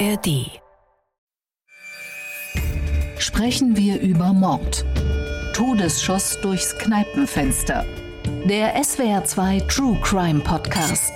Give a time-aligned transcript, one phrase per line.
[0.00, 0.60] ARD.
[3.18, 4.84] Sprechen wir über Mord.
[5.54, 7.84] Todesschuss durchs Kneipenfenster.
[8.44, 11.12] Der SWR2 True Crime Podcast.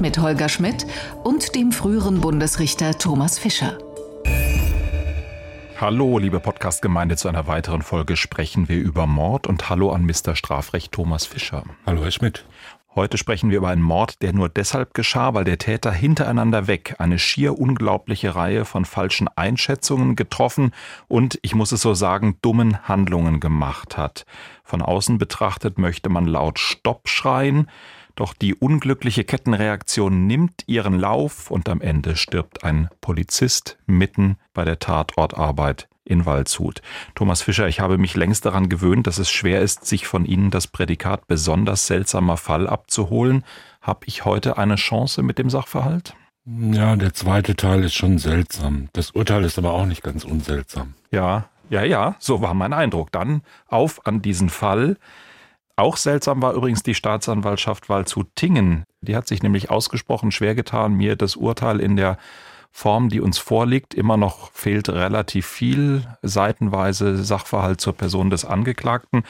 [0.00, 0.84] Mit Holger Schmidt
[1.22, 3.78] und dem früheren Bundesrichter Thomas Fischer.
[5.80, 10.34] Hallo, liebe Podcast-Gemeinde, zu einer weiteren Folge sprechen wir über Mord und hallo an Mr.
[10.34, 11.62] Strafrecht Thomas Fischer.
[11.86, 12.44] Hallo, Herr Schmidt.
[12.96, 16.94] Heute sprechen wir über einen Mord, der nur deshalb geschah, weil der Täter hintereinander weg
[16.98, 20.70] eine schier unglaubliche Reihe von falschen Einschätzungen getroffen
[21.08, 24.26] und, ich muss es so sagen, dummen Handlungen gemacht hat.
[24.62, 27.68] Von außen betrachtet möchte man laut Stopp schreien,
[28.14, 34.64] doch die unglückliche Kettenreaktion nimmt ihren Lauf und am Ende stirbt ein Polizist mitten bei
[34.64, 36.82] der Tatortarbeit in Waldshut.
[37.14, 40.50] Thomas Fischer, ich habe mich längst daran gewöhnt, dass es schwer ist, sich von Ihnen
[40.50, 43.44] das Prädikat besonders seltsamer Fall abzuholen.
[43.80, 46.14] Habe ich heute eine Chance mit dem Sachverhalt?
[46.46, 48.88] Ja, der zweite Teil ist schon seltsam.
[48.92, 50.94] Das Urteil ist aber auch nicht ganz unseltsam.
[51.10, 53.10] Ja, ja, ja, so war mein Eindruck.
[53.12, 54.98] Dann auf an diesen Fall.
[55.76, 58.84] Auch seltsam war übrigens die Staatsanwaltschaft Waldshut-Tingen.
[59.00, 62.18] Die hat sich nämlich ausgesprochen schwer getan, mir das Urteil in der
[62.76, 63.94] Form, die uns vorliegt.
[63.94, 69.22] Immer noch fehlt relativ viel seitenweise Sachverhalt zur Person des Angeklagten.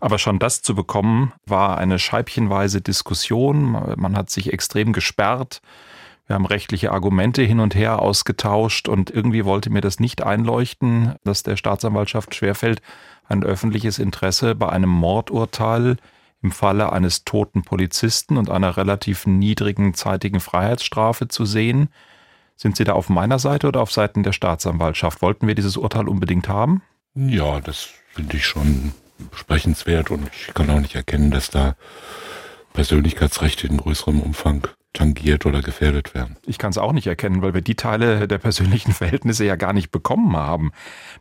[0.00, 3.72] Aber schon das zu bekommen, war eine scheibchenweise Diskussion.
[3.96, 5.62] Man hat sich extrem gesperrt.
[6.28, 11.16] Wir haben rechtliche Argumente hin und her ausgetauscht und irgendwie wollte mir das nicht einleuchten,
[11.24, 12.82] dass der Staatsanwaltschaft schwerfällt,
[13.28, 15.96] ein öffentliches Interesse bei einem Mordurteil
[16.40, 21.88] im Falle eines toten Polizisten und einer relativ niedrigen zeitigen Freiheitsstrafe zu sehen.
[22.62, 25.20] Sind Sie da auf meiner Seite oder auf Seiten der Staatsanwaltschaft?
[25.20, 26.80] Wollten wir dieses Urteil unbedingt haben?
[27.12, 28.92] Ja, das finde ich schon
[29.32, 31.74] besprechenswert und ich kann auch nicht erkennen, dass da
[32.72, 36.36] Persönlichkeitsrechte in größerem Umfang tangiert oder gefährdet werden.
[36.46, 39.72] Ich kann es auch nicht erkennen, weil wir die Teile der persönlichen Verhältnisse ja gar
[39.72, 40.70] nicht bekommen haben.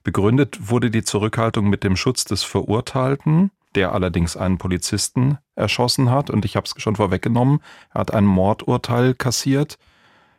[0.03, 6.29] Begründet wurde die Zurückhaltung mit dem Schutz des Verurteilten, der allerdings einen Polizisten erschossen hat.
[6.29, 7.62] Und ich habe es schon vorweggenommen,
[7.96, 9.79] er hat ein Mordurteil kassiert.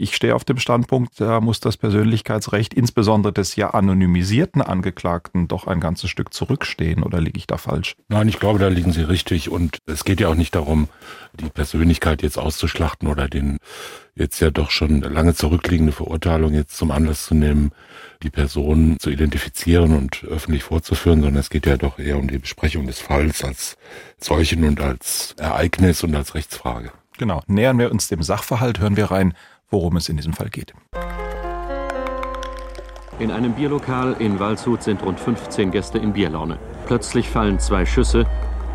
[0.02, 5.68] Ich stehe auf dem Standpunkt, da muss das Persönlichkeitsrecht insbesondere des ja anonymisierten Angeklagten doch
[5.68, 7.04] ein ganzes Stück zurückstehen.
[7.04, 7.94] Oder liege ich da falsch?
[8.08, 9.48] Nein, ich glaube, da liegen Sie richtig.
[9.48, 10.88] Und es geht ja auch nicht darum,
[11.34, 13.58] die Persönlichkeit jetzt auszuschlachten oder den
[14.16, 17.70] jetzt ja doch schon lange zurückliegende Verurteilung jetzt zum Anlass zu nehmen,
[18.24, 22.38] die Person zu identifizieren und öffentlich vorzuführen, sondern es geht ja doch eher um die
[22.38, 23.76] Besprechung des Falls als
[24.18, 26.90] solchen und als Ereignis und als Rechtsfrage.
[27.18, 27.42] Genau.
[27.46, 29.34] Nähern wir uns dem Sachverhalt, hören wir rein,
[29.72, 30.72] worum es in diesem Fall geht.
[33.18, 36.58] In einem Bierlokal in Waldshut sind rund 15 Gäste in Bierlaune.
[36.86, 38.26] Plötzlich fallen zwei Schüsse.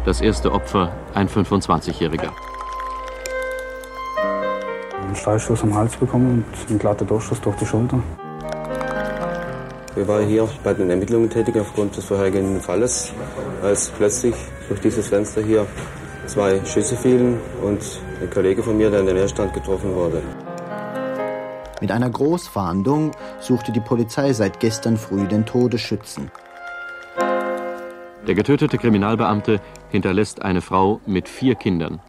[0.06, 2.32] Das erste Opfer ein 25-Jähriger.
[5.02, 8.00] Einen Streifschuss am Hals bekommen und einen glatten Durchschuss durch die Schulter.
[9.96, 13.12] Wir waren hier bei den Ermittlungen tätig aufgrund des vorhergehenden Falles,
[13.64, 14.36] als plötzlich
[14.68, 15.66] durch dieses Fenster hier
[16.28, 17.82] zwei Schüsse fielen und
[18.22, 20.22] ein Kollege von mir, der in der Nähe stand, getroffen wurde.
[21.80, 26.32] Mit einer Großfahndung suchte die Polizei seit gestern früh den Todesschützen.
[28.26, 32.02] Der getötete Kriminalbeamte hinterlässt eine Frau mit vier Kindern.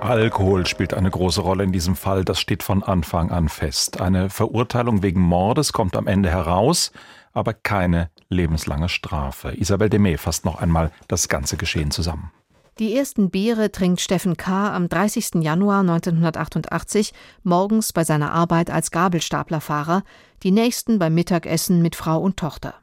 [0.00, 4.00] Alkohol spielt eine große Rolle in diesem Fall, das steht von Anfang an fest.
[4.00, 6.92] Eine Verurteilung wegen Mordes kommt am Ende heraus,
[7.32, 9.52] aber keine lebenslange Strafe.
[9.58, 12.30] Isabel Demey fasst noch einmal das ganze Geschehen zusammen.
[12.78, 14.72] Die ersten Biere trinkt Steffen K.
[14.72, 15.42] am 30.
[15.42, 17.12] Januar 1988
[17.42, 20.04] morgens bei seiner Arbeit als Gabelstaplerfahrer,
[20.44, 22.74] die nächsten beim Mittagessen mit Frau und Tochter.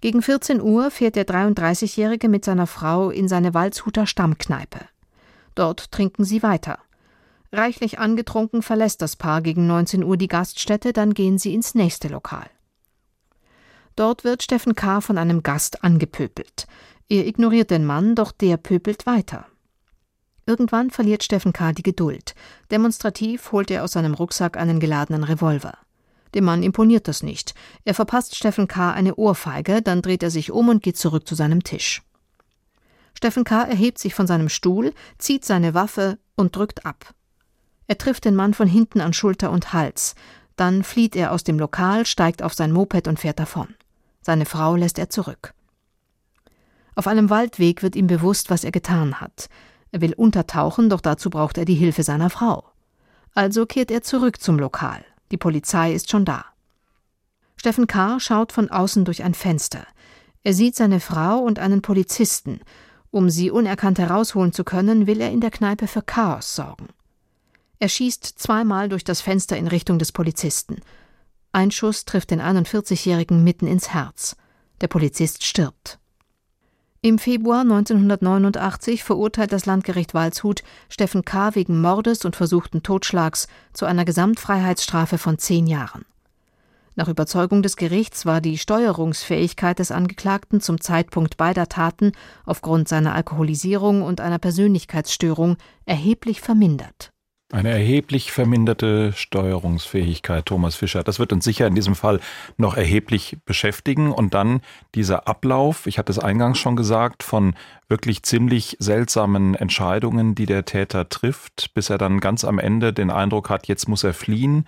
[0.00, 4.80] Gegen 14 Uhr fährt der 33-Jährige mit seiner Frau in seine Waldshuter Stammkneipe.
[5.54, 6.80] Dort trinken sie weiter.
[7.52, 12.08] Reichlich angetrunken verlässt das Paar gegen 19 Uhr die Gaststätte, dann gehen sie ins nächste
[12.08, 12.50] Lokal.
[13.94, 15.00] Dort wird Steffen K.
[15.00, 16.66] von einem Gast angepöbelt.
[17.08, 19.46] Er ignoriert den Mann, doch der pöbelt weiter.
[20.44, 21.72] Irgendwann verliert Steffen K.
[21.72, 22.34] die Geduld.
[22.70, 25.78] Demonstrativ holt er aus seinem Rucksack einen geladenen Revolver.
[26.34, 27.54] Dem Mann imponiert das nicht.
[27.84, 28.92] Er verpasst Steffen K.
[28.92, 32.02] eine Ohrfeige, dann dreht er sich um und geht zurück zu seinem Tisch.
[33.14, 33.62] Steffen K.
[33.62, 37.14] erhebt sich von seinem Stuhl, zieht seine Waffe und drückt ab.
[37.86, 40.14] Er trifft den Mann von hinten an Schulter und Hals.
[40.56, 43.74] Dann flieht er aus dem Lokal, steigt auf sein Moped und fährt davon.
[44.22, 45.54] Seine Frau lässt er zurück.
[46.96, 49.48] Auf einem Waldweg wird ihm bewusst, was er getan hat.
[49.92, 52.64] Er will untertauchen, doch dazu braucht er die Hilfe seiner Frau.
[53.34, 55.04] Also kehrt er zurück zum Lokal.
[55.30, 56.46] Die Polizei ist schon da.
[57.56, 58.18] Steffen K.
[58.18, 59.86] schaut von außen durch ein Fenster.
[60.42, 62.60] Er sieht seine Frau und einen Polizisten.
[63.10, 66.88] Um sie unerkannt herausholen zu können, will er in der Kneipe für Chaos sorgen.
[67.78, 70.80] Er schießt zweimal durch das Fenster in Richtung des Polizisten.
[71.52, 74.36] Ein Schuss trifft den 41-Jährigen mitten ins Herz.
[74.80, 75.98] Der Polizist stirbt.
[77.06, 81.54] Im Februar 1989 verurteilt das Landgericht Waldshut Steffen K.
[81.54, 86.04] wegen Mordes und versuchten Totschlags zu einer Gesamtfreiheitsstrafe von zehn Jahren.
[86.96, 92.10] Nach Überzeugung des Gerichts war die Steuerungsfähigkeit des Angeklagten zum Zeitpunkt beider Taten
[92.44, 97.12] aufgrund seiner Alkoholisierung und einer Persönlichkeitsstörung erheblich vermindert.
[97.52, 101.04] Eine erheblich verminderte Steuerungsfähigkeit, Thomas Fischer.
[101.04, 102.18] Das wird uns sicher in diesem Fall
[102.56, 104.10] noch erheblich beschäftigen.
[104.10, 104.62] Und dann
[104.96, 107.54] dieser Ablauf, ich hatte es eingangs schon gesagt, von
[107.88, 113.12] wirklich ziemlich seltsamen Entscheidungen, die der Täter trifft, bis er dann ganz am Ende den
[113.12, 114.66] Eindruck hat, jetzt muss er fliehen.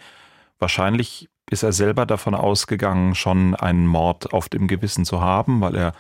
[0.60, 5.75] Wahrscheinlich ist er selber davon ausgegangen, schon einen Mord auf dem Gewissen zu haben, weil
[5.75, 5.94] er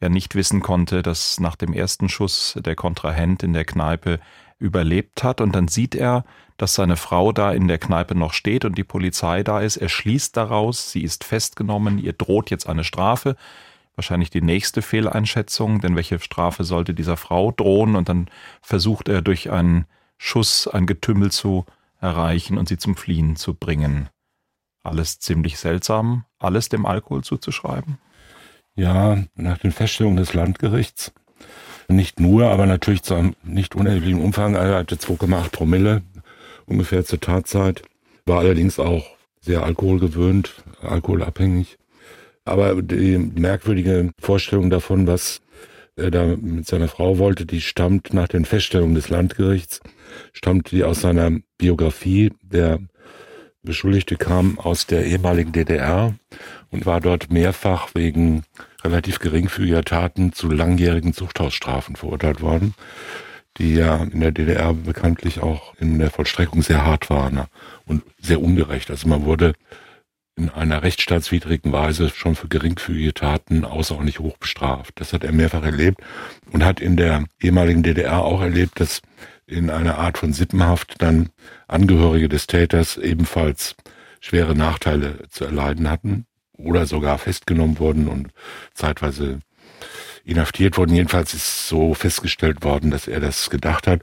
[0.00, 4.18] ja nicht wissen konnte, dass nach dem ersten Schuss der Kontrahent in der Kneipe
[4.58, 6.24] überlebt hat und dann sieht er,
[6.56, 9.76] dass seine Frau da in der Kneipe noch steht und die Polizei da ist.
[9.76, 13.36] Er schließt daraus, sie ist festgenommen, ihr droht jetzt eine Strafe.
[13.94, 17.96] Wahrscheinlich die nächste Fehleinschätzung, denn welche Strafe sollte dieser Frau drohen?
[17.96, 18.28] Und dann
[18.60, 19.86] versucht er durch einen
[20.18, 21.64] Schuss ein Getümmel zu
[22.00, 24.08] erreichen und sie zum Fliehen zu bringen.
[24.82, 27.98] Alles ziemlich seltsam, alles dem Alkohol zuzuschreiben?
[28.74, 31.12] Ja, nach den Feststellungen des Landgerichts
[31.88, 34.54] nicht nur, aber natürlich zu einem nicht unerheblichen Umfang.
[34.54, 36.02] Er hatte 2,8 Promille
[36.66, 37.82] ungefähr zur Tatzeit,
[38.24, 39.06] war allerdings auch
[39.40, 41.78] sehr alkoholgewöhnt, alkoholabhängig.
[42.44, 45.40] Aber die merkwürdige Vorstellung davon, was
[45.96, 49.80] er da mit seiner Frau wollte, die stammt nach den Feststellungen des Landgerichts,
[50.32, 52.32] stammt die aus seiner Biografie.
[52.42, 52.80] Der
[53.66, 56.14] Beschuldigte kam aus der ehemaligen DDR
[56.70, 58.44] und war dort mehrfach wegen
[58.82, 62.74] relativ geringfügiger Taten zu langjährigen Zuchthausstrafen verurteilt worden,
[63.58, 67.46] die ja in der DDR bekanntlich auch in der Vollstreckung sehr hart waren
[67.84, 68.90] und sehr ungerecht.
[68.90, 69.52] Also man wurde
[70.36, 74.92] in einer rechtsstaatswidrigen Weise schon für geringfügige Taten außerordentlich hoch bestraft.
[74.96, 76.00] Das hat er mehrfach erlebt
[76.52, 79.00] und hat in der ehemaligen DDR auch erlebt, dass
[79.46, 81.30] in einer Art von Sippenhaft dann
[81.68, 83.76] Angehörige des Täters ebenfalls
[84.20, 88.30] schwere Nachteile zu erleiden hatten oder sogar festgenommen wurden und
[88.74, 89.40] zeitweise
[90.24, 90.94] inhaftiert wurden.
[90.94, 94.00] Jedenfalls ist so festgestellt worden, dass er das gedacht hat.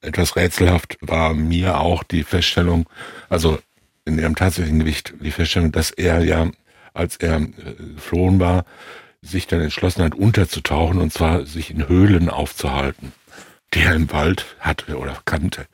[0.00, 2.88] Etwas rätselhaft war mir auch die Feststellung,
[3.28, 3.58] also
[4.04, 6.50] in ihrem tatsächlichen Gewicht, die Feststellung, dass er ja,
[6.94, 7.50] als er äh,
[7.94, 8.64] geflohen war,
[9.20, 13.12] sich dann entschlossen hat, unterzutauchen und zwar sich in Höhlen aufzuhalten,
[13.74, 15.66] die er im Wald hatte oder kannte.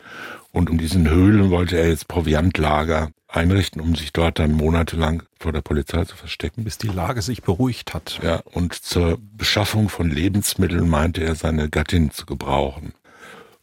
[0.53, 5.53] Und um diesen Höhlen wollte er jetzt Proviantlager einrichten, um sich dort dann monatelang vor
[5.53, 6.65] der Polizei zu verstecken.
[6.65, 8.21] Bis die Lage sich beruhigt hat.
[8.23, 12.93] Ja, und zur Beschaffung von Lebensmitteln meinte er seine Gattin zu gebrauchen.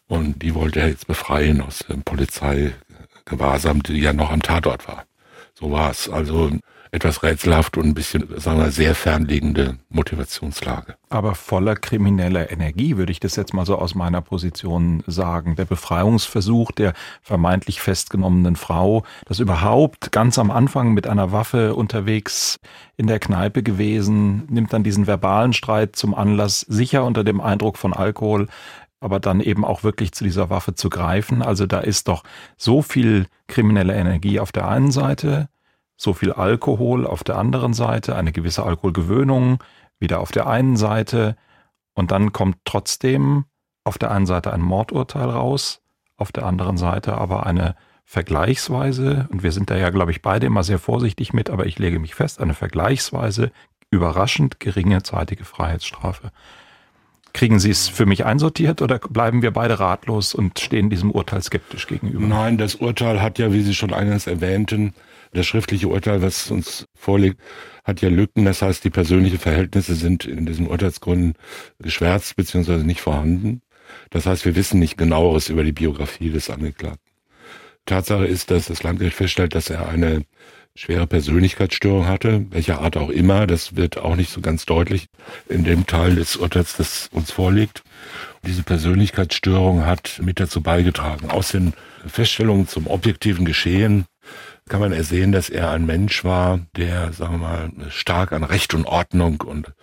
[0.07, 5.05] Und die wollte er jetzt befreien aus dem Polizeigewahrsam, die ja noch am Tatort war.
[5.53, 6.09] So war es.
[6.09, 6.51] Also
[6.91, 10.95] etwas rätselhaft und ein bisschen, sagen wir, sehr fernliegende Motivationslage.
[11.09, 15.55] Aber voller krimineller Energie, würde ich das jetzt mal so aus meiner Position sagen.
[15.55, 22.59] Der Befreiungsversuch der vermeintlich festgenommenen Frau, das überhaupt ganz am Anfang mit einer Waffe unterwegs
[22.97, 27.77] in der Kneipe gewesen, nimmt dann diesen verbalen Streit zum Anlass, sicher unter dem Eindruck
[27.77, 28.47] von Alkohol,
[28.99, 31.41] aber dann eben auch wirklich zu dieser Waffe zu greifen.
[31.41, 32.23] Also da ist doch
[32.57, 35.49] so viel kriminelle Energie auf der einen Seite,
[35.99, 39.61] so viel Alkohol auf der anderen Seite, eine gewisse Alkoholgewöhnung
[39.99, 41.35] wieder auf der einen Seite
[41.93, 43.43] und dann kommt trotzdem
[43.83, 45.81] auf der einen Seite ein Mordurteil raus,
[46.15, 47.75] auf der anderen Seite aber eine
[48.05, 51.77] vergleichsweise, und wir sind da ja, glaube ich, beide immer sehr vorsichtig mit, aber ich
[51.77, 53.51] lege mich fest, eine vergleichsweise
[53.91, 56.31] überraschend geringe zeitige Freiheitsstrafe.
[57.33, 61.43] Kriegen Sie es für mich einsortiert oder bleiben wir beide ratlos und stehen diesem Urteil
[61.43, 62.25] skeptisch gegenüber?
[62.25, 64.93] Nein, das Urteil hat ja, wie Sie schon eingangs erwähnten,
[65.33, 67.39] das schriftliche Urteil, was uns vorliegt,
[67.83, 68.45] hat ja Lücken.
[68.45, 71.33] Das heißt, die persönlichen Verhältnisse sind in diesen Urteilsgründen
[71.79, 72.77] geschwärzt bzw.
[72.77, 73.61] nicht vorhanden.
[74.09, 77.09] Das heißt, wir wissen nicht genaueres über die Biografie des Angeklagten.
[77.85, 80.23] Tatsache ist, dass das Landgericht feststellt, dass er eine
[80.75, 83.47] schwere Persönlichkeitsstörung hatte, welcher Art auch immer.
[83.47, 85.07] Das wird auch nicht so ganz deutlich
[85.49, 87.83] in dem Teil des Urteils, das uns vorliegt.
[88.45, 91.31] Diese Persönlichkeitsstörung hat mit dazu beigetragen.
[91.31, 91.73] Aus den
[92.07, 94.05] Feststellungen zum objektiven Geschehen
[94.69, 98.73] kann man ersehen, dass er ein Mensch war, der, sagen wir mal, stark an Recht
[98.73, 99.73] und Ordnung und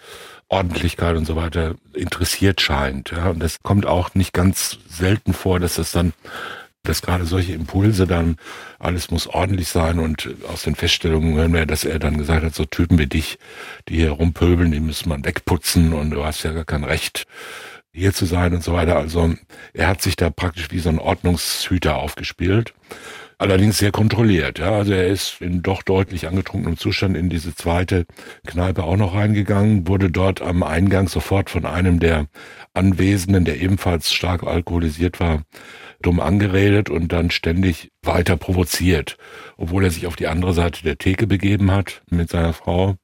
[0.49, 3.11] Ordentlichkeit und so weiter interessiert scheint.
[3.11, 6.13] Ja, und das kommt auch nicht ganz selten vor, dass das dann,
[6.85, 8.37] dass gerade solche Impulse dann,
[8.79, 12.55] alles muss ordentlich sein und aus den Feststellungen hören wir, dass er dann gesagt hat,
[12.55, 13.39] so Typen wie dich,
[13.89, 17.27] die hier rumpöbeln, die müssen man wegputzen und du hast ja gar kein Recht,
[17.93, 18.97] hier zu sein und so weiter.
[18.97, 19.35] Also
[19.73, 22.73] er hat sich da praktisch wie so ein Ordnungshüter aufgespielt.
[23.39, 24.59] Allerdings sehr kontrolliert.
[24.59, 24.73] Ja.
[24.73, 28.07] Also er ist in doch deutlich angetrunkenem Zustand in diese zweite
[28.47, 32.29] Kneipe auch noch reingegangen, wurde dort am Eingang sofort von einem der
[32.73, 35.43] Anwesenden, der ebenfalls stark alkoholisiert war,
[36.01, 39.19] dumm angeredet und dann ständig weiter provoziert,
[39.59, 42.97] obwohl er sich auf die andere Seite der Theke begeben hat mit seiner Frau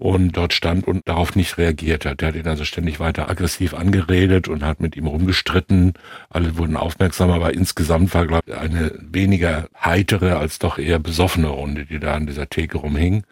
[0.00, 2.22] und dort stand und darauf nicht reagiert hat.
[2.22, 5.92] Der hat ihn also ständig weiter aggressiv angeredet und hat mit ihm rumgestritten.
[6.30, 11.48] Alle wurden aufmerksam, aber insgesamt war, glaube ich, eine weniger heitere als doch eher besoffene
[11.48, 13.24] Runde, die da an dieser Theke rumhing,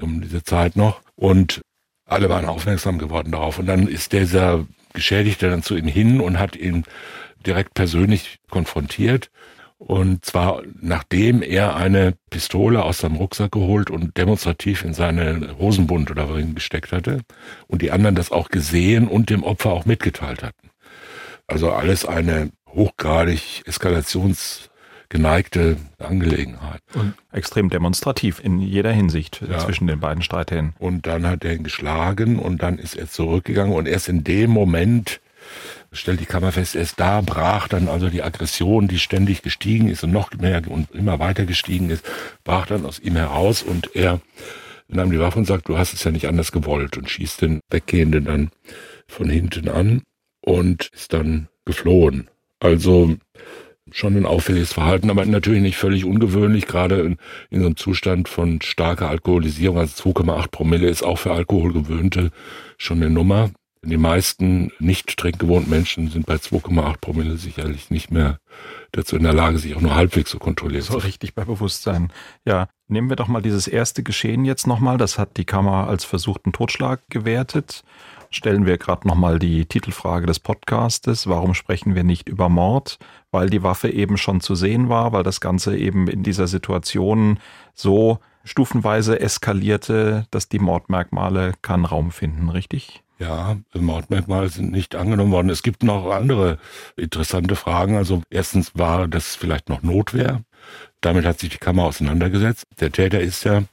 [0.00, 1.00] um diese Zeit noch.
[1.16, 1.62] Und
[2.06, 3.58] alle waren aufmerksam geworden darauf.
[3.58, 6.84] Und dann ist dieser Geschädigte dann zu ihm hin und hat ihn
[7.44, 9.30] direkt persönlich konfrontiert
[9.86, 16.10] und zwar nachdem er eine Pistole aus seinem Rucksack geholt und demonstrativ in seine Hosenbund
[16.10, 17.20] oder wohin gesteckt hatte.
[17.66, 20.70] Und die anderen das auch gesehen und dem Opfer auch mitgeteilt hatten.
[21.46, 26.80] Also alles eine hochgradig eskalationsgeneigte Angelegenheit.
[26.94, 29.58] Und extrem demonstrativ in jeder Hinsicht ja.
[29.58, 30.72] zwischen den beiden Streithähnen.
[30.78, 34.50] Und dann hat er ihn geschlagen und dann ist er zurückgegangen und erst in dem
[34.50, 35.20] Moment
[35.94, 40.04] stellt die Kammer fest, erst da brach dann also die Aggression, die ständig gestiegen ist
[40.04, 42.04] und noch mehr und immer weiter gestiegen ist,
[42.44, 44.20] brach dann aus ihm heraus und er
[44.88, 47.60] nahm die Waffe und sagt, du hast es ja nicht anders gewollt und schießt den
[47.70, 48.50] Weggehenden dann
[49.08, 50.02] von hinten an
[50.40, 52.28] und ist dann geflohen.
[52.60, 53.16] Also
[53.90, 57.16] schon ein auffälliges Verhalten, aber natürlich nicht völlig ungewöhnlich, gerade in,
[57.50, 59.78] in so einem Zustand von starker Alkoholisierung.
[59.78, 62.30] Also 2,8 Promille ist auch für Alkoholgewöhnte
[62.76, 63.50] schon eine Nummer.
[63.84, 68.38] Die meisten nicht trinkgewohnten Menschen sind bei 2,8 Promille sicherlich nicht mehr
[68.92, 70.82] dazu in der Lage, sich auch nur halbwegs zu kontrollieren.
[70.82, 72.12] So richtig bei Bewusstsein.
[72.44, 74.98] Ja, nehmen wir doch mal dieses erste Geschehen jetzt nochmal.
[74.98, 77.84] Das hat die Kammer als versuchten Totschlag gewertet.
[78.30, 81.28] Stellen wir gerade nochmal die Titelfrage des Podcastes.
[81.28, 82.98] Warum sprechen wir nicht über Mord?
[83.30, 87.38] Weil die Waffe eben schon zu sehen war, weil das Ganze eben in dieser Situation
[87.74, 93.03] so stufenweise eskalierte, dass die Mordmerkmale keinen Raum finden, richtig?
[93.18, 95.50] Ja, Mordmerkmale sind nicht angenommen worden.
[95.50, 96.58] Es gibt noch andere
[96.96, 97.96] interessante Fragen.
[97.96, 100.42] Also erstens war das vielleicht noch Notwehr.
[101.00, 102.64] Damit hat sich die Kammer auseinandergesetzt.
[102.80, 103.64] Der Täter ist ja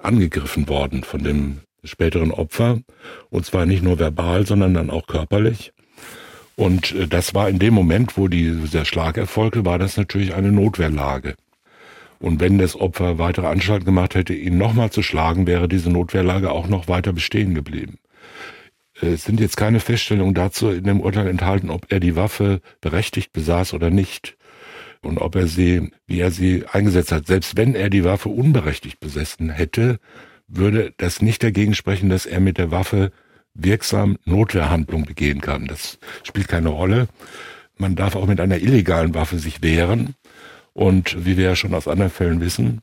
[0.00, 2.80] angegriffen worden von dem späteren Opfer.
[3.30, 5.72] Und zwar nicht nur verbal, sondern dann auch körperlich.
[6.56, 10.34] Und äh, das war in dem Moment, wo die, der Schlag erfolgte, war das natürlich
[10.34, 11.34] eine Notwehrlage.
[12.20, 16.52] Und wenn das Opfer weitere Anstalten gemacht hätte, ihn nochmal zu schlagen, wäre diese Notwehrlage
[16.52, 17.98] auch noch weiter bestehen geblieben.
[19.06, 23.32] Es sind jetzt keine Feststellungen dazu in dem Urteil enthalten, ob er die Waffe berechtigt
[23.32, 24.36] besaß oder nicht
[25.02, 27.26] und ob er sie, wie er sie eingesetzt hat.
[27.26, 29.98] Selbst wenn er die Waffe unberechtigt besessen hätte,
[30.48, 33.12] würde das nicht dagegen sprechen, dass er mit der Waffe
[33.54, 35.66] wirksam Notwehrhandlung begehen kann.
[35.66, 37.08] Das spielt keine Rolle.
[37.76, 40.14] Man darf auch mit einer illegalen Waffe sich wehren.
[40.72, 42.80] Und wie wir ja schon aus anderen Fällen wissen,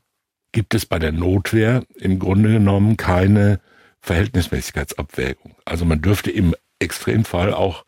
[0.52, 3.60] gibt es bei der Notwehr im Grunde genommen keine
[4.02, 5.56] Verhältnismäßigkeitsabwägung.
[5.64, 7.84] Also man dürfte im Extremfall auch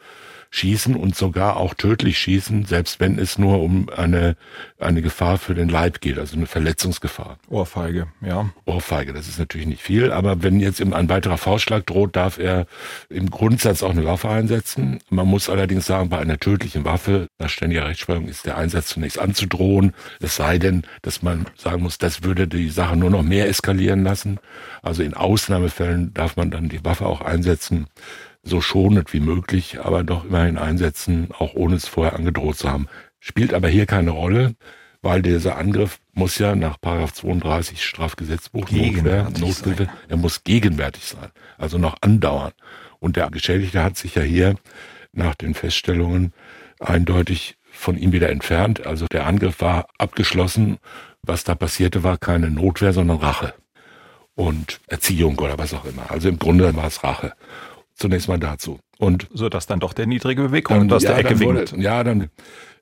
[0.55, 4.37] schießen und sogar auch tödlich schießen, selbst wenn es nur um eine,
[4.79, 7.39] eine Gefahr für den Leib geht, also eine Verletzungsgefahr.
[7.51, 8.51] Ohrfeige, ja.
[8.65, 12.67] Ohrfeige, das ist natürlich nicht viel, aber wenn jetzt ein weiterer Faustschlag droht, darf er
[13.09, 15.01] im Grundsatz auch eine Waffe einsetzen.
[15.11, 19.19] Man muss allerdings sagen, bei einer tödlichen Waffe, nach ständiger Rechtsprechung, ist der Einsatz zunächst
[19.19, 23.49] anzudrohen, es sei denn, dass man sagen muss, das würde die Sache nur noch mehr
[23.49, 24.39] eskalieren lassen.
[24.83, 27.89] Also in Ausnahmefällen darf man dann die Waffe auch einsetzen
[28.45, 32.89] so schonend wie möglich, aber doch immerhin einsetzen, auch ohne es vorher angedroht zu haben.
[33.19, 34.55] Spielt aber hier keine Rolle,
[35.03, 41.31] weil dieser Angriff muss ja nach Paragraph 32 Strafgesetzbuch Notwehr, Nothilfe, er muss gegenwärtig sein,
[41.59, 42.53] also noch andauern.
[43.01, 44.57] Und der Geschädigte hat sich ja hier
[45.13, 46.33] nach den Feststellungen
[46.81, 48.87] eindeutig von ihm wieder entfernt.
[48.87, 50.79] Also der Angriff war abgeschlossen.
[51.23, 53.55] Was da passierte, war keine Notwehr, sondern Rache
[54.35, 56.11] und Erziehung oder was auch immer.
[56.11, 57.33] Also im Grunde war es Rache.
[57.95, 58.79] Zunächst mal dazu.
[58.99, 61.75] Und so dass dann doch der niedrige Beweggrund aus ja, der Ecke winkt.
[61.77, 62.31] Ja, dann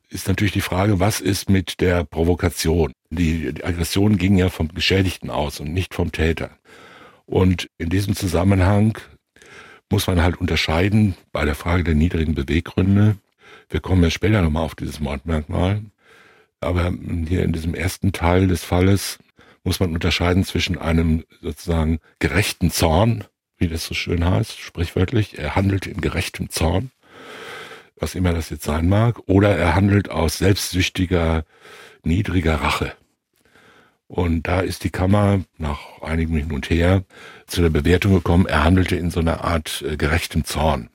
[0.09, 2.93] ist natürlich die Frage, was ist mit der Provokation?
[3.11, 6.51] Die, die Aggression ging ja vom Geschädigten aus und nicht vom Täter.
[7.25, 8.99] Und in diesem Zusammenhang
[9.91, 13.17] muss man halt unterscheiden bei der Frage der niedrigen Beweggründe.
[13.69, 15.83] Wir kommen ja später nochmal auf dieses Mordmerkmal.
[16.61, 16.93] Aber
[17.27, 19.19] hier in diesem ersten Teil des Falles
[19.65, 23.25] muss man unterscheiden zwischen einem sozusagen gerechten Zorn,
[23.63, 25.39] wie das so schön heißt, sprichwörtlich.
[25.39, 26.91] Er handelt in gerechtem Zorn,
[27.97, 31.45] was immer das jetzt sein mag, oder er handelt aus selbstsüchtiger,
[32.03, 32.93] niedriger Rache.
[34.09, 37.05] Und da ist die Kammer nach einigem Hin und Her
[37.47, 40.91] zu der Bewertung gekommen, er handelte in so einer Art äh, gerechtem Zorn.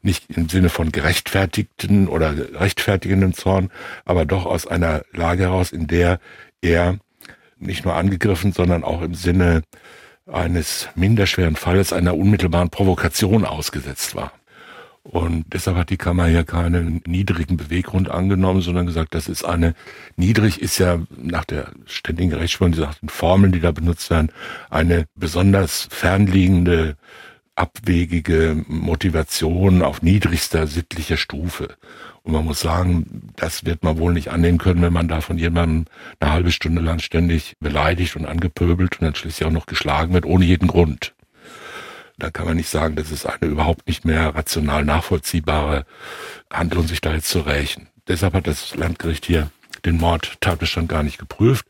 [0.00, 3.70] nicht im Sinne von gerechtfertigten oder rechtfertigenden Zorn,
[4.04, 6.20] aber doch aus einer Lage heraus, in der
[6.62, 6.98] er
[7.58, 9.62] nicht nur angegriffen, sondern auch im Sinne
[10.30, 14.32] eines minderschweren Falles einer unmittelbaren Provokation ausgesetzt war.
[15.02, 19.74] Und deshalb hat die Kammer hier keinen niedrigen Beweggrund angenommen, sondern gesagt, das ist eine,
[20.16, 24.30] niedrig ist ja nach der ständigen Rechtsprechung, nach den Formeln, die da benutzt werden,
[24.68, 26.96] eine besonders fernliegende,
[27.54, 31.76] abwegige Motivation auf niedrigster sittlicher Stufe.
[32.22, 35.38] Und man muss sagen, das wird man wohl nicht annehmen können, wenn man da von
[35.38, 35.86] jemandem
[36.20, 40.26] eine halbe Stunde lang ständig beleidigt und angepöbelt und dann schließlich auch noch geschlagen wird,
[40.26, 41.14] ohne jeden Grund.
[42.18, 45.86] Da kann man nicht sagen, das ist eine überhaupt nicht mehr rational nachvollziehbare
[46.52, 47.88] Handlung, sich da jetzt zu rächen.
[48.08, 49.50] Deshalb hat das Landgericht hier
[49.84, 51.66] den Mordtatbestand gar nicht geprüft,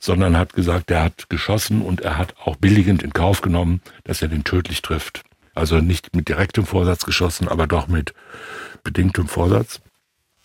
[0.00, 4.22] sondern hat gesagt, er hat geschossen und er hat auch billigend in Kauf genommen, dass
[4.22, 5.22] er den tödlich trifft.
[5.54, 8.14] Also nicht mit direktem Vorsatz geschossen, aber doch mit
[8.82, 9.80] bedingtem Vorsatz.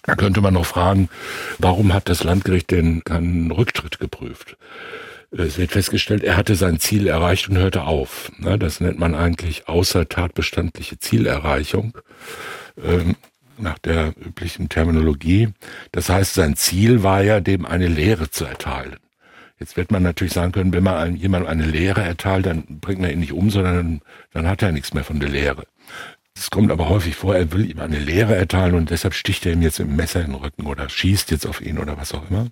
[0.07, 1.09] Da könnte man noch fragen,
[1.59, 4.55] warum hat das Landgericht denn keinen Rücktritt geprüft?
[5.31, 8.31] Es wird festgestellt, er hatte sein Ziel erreicht und hörte auf.
[8.39, 11.97] Das nennt man eigentlich außertatbestandliche Zielerreichung
[12.81, 13.17] ähm,
[13.57, 15.49] nach der üblichen Terminologie.
[15.91, 18.95] Das heißt, sein Ziel war ja, dem eine Lehre zu erteilen.
[19.59, 23.11] Jetzt wird man natürlich sagen können, wenn man jemandem eine Lehre erteilt, dann bringt man
[23.11, 25.65] ihn nicht um, sondern dann hat er nichts mehr von der Lehre.
[26.37, 29.53] Es kommt aber häufig vor, er will ihm eine Lehre erteilen und deshalb sticht er
[29.53, 32.29] ihm jetzt im Messer in den Rücken oder schießt jetzt auf ihn oder was auch
[32.29, 32.47] immer.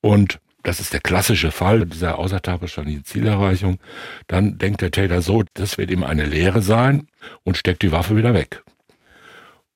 [0.00, 3.78] Und das ist der klassische Fall dieser außertatbestandlichen Zielerreichung,
[4.26, 7.06] dann denkt der Täter so, das wird ihm eine Lehre sein
[7.44, 8.64] und steckt die Waffe wieder weg.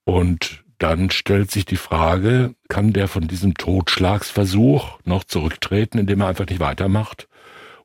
[0.04, 6.28] Und dann stellt sich die Frage, kann der von diesem Totschlagsversuch noch zurücktreten, indem er
[6.28, 7.28] einfach nicht weitermacht?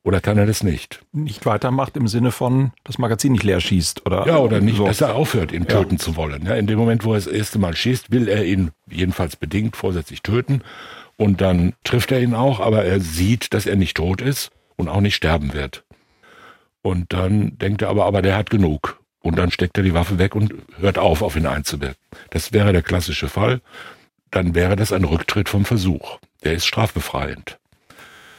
[0.04, 1.02] Oder kann er das nicht?
[1.14, 4.86] Nicht weitermacht im Sinne von das Magazin nicht leer schießt oder Ja, oder nicht, so.
[4.86, 5.70] dass er aufhört, ihn ja.
[5.80, 6.46] töten zu wollen.
[6.46, 9.78] Ja, in dem Moment, wo er das erste Mal schießt, will er ihn jedenfalls bedingt
[9.78, 10.62] vorsätzlich töten.
[11.16, 14.90] Und dann trifft er ihn auch, aber er sieht, dass er nicht tot ist und
[14.90, 15.86] auch nicht sterben wird.
[16.82, 19.00] Und dann denkt er aber, aber der hat genug.
[19.22, 21.96] Und dann steckt er die Waffe weg und hört auf, auf ihn einzuwirken.
[22.32, 23.62] Das wäre der klassische Fall.
[24.32, 26.18] Dann wäre das ein Rücktritt vom Versuch.
[26.44, 27.58] Der ist strafbefreiend.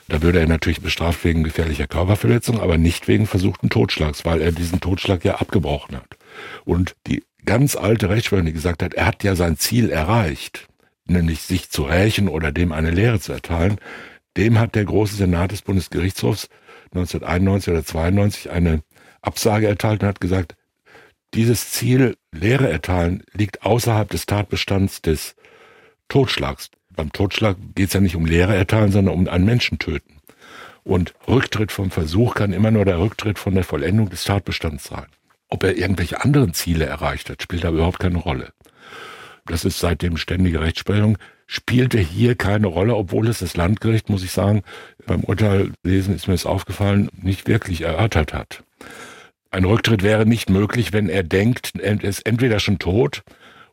[0.08, 4.52] Da würde er natürlich bestraft wegen gefährlicher Körperverletzung, aber nicht wegen versuchten Totschlags, weil er
[4.52, 6.18] diesen Totschlag ja abgebrochen hat.
[6.64, 10.68] Und die ganz alte Rechtsprechung, die gesagt hat, er hat ja sein Ziel erreicht,
[11.06, 13.78] nämlich sich zu rächen oder dem eine Lehre zu erteilen,
[14.36, 16.48] dem hat der große Senat des Bundesgerichtshofs
[16.92, 18.82] 1991 oder 92 eine
[19.22, 20.54] Absage erteilt und hat gesagt,
[21.34, 25.34] dieses Ziel Lehre erteilen liegt außerhalb des Tatbestands des
[26.08, 26.70] Totschlags.
[26.94, 30.20] Beim Totschlag geht es ja nicht um Lehre erteilen, sondern um einen Menschen töten.
[30.82, 35.06] Und Rücktritt vom Versuch kann immer nur der Rücktritt von der Vollendung des Tatbestands sein.
[35.48, 38.52] Ob er irgendwelche anderen Ziele erreicht hat, spielt aber überhaupt keine Rolle
[39.46, 44.32] das ist seitdem ständige Rechtsprechung, spielte hier keine Rolle, obwohl es das Landgericht, muss ich
[44.32, 44.62] sagen,
[45.06, 48.64] beim Urteil lesen ist mir das aufgefallen, nicht wirklich erörtert hat.
[49.50, 53.22] Ein Rücktritt wäre nicht möglich, wenn er denkt, er ist entweder schon tot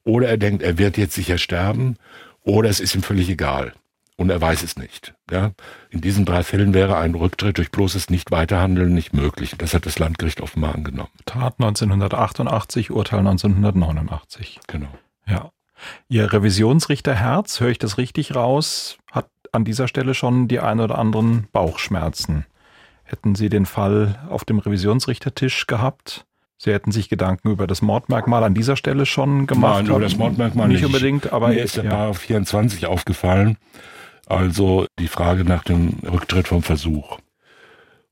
[0.04, 1.98] oder er denkt, er wird jetzt sicher sterben
[2.44, 3.74] oder es ist ihm völlig egal
[4.22, 5.14] und er weiß es nicht.
[5.32, 5.52] Ja?
[5.90, 9.56] In diesen drei Fällen wäre ein Rücktritt durch bloßes Nicht-Weiterhandeln nicht möglich.
[9.58, 11.10] Das hat das Landgericht offenbar angenommen.
[11.26, 14.60] Tat 1988, Urteil 1989.
[14.68, 14.94] Genau.
[15.26, 15.52] Ja.
[16.08, 20.80] Ihr Revisionsrichter Herz, höre ich das richtig raus, hat an dieser Stelle schon die ein
[20.80, 22.46] oder anderen Bauchschmerzen.
[23.04, 26.26] Hätten Sie den Fall auf dem Revisionsrichtertisch gehabt?
[26.64, 29.78] Sie hätten sich Gedanken über das Mordmerkmal an dieser Stelle schon gemacht.
[29.78, 31.90] Nein, über das Mordmerkmal nicht, nicht unbedingt, aber mir ist der ja.
[31.90, 33.58] Paragraph 24 aufgefallen.
[34.28, 37.18] Also die Frage nach dem Rücktritt vom Versuch.